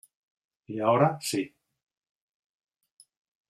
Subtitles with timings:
[0.65, 1.53] Y ahora sí.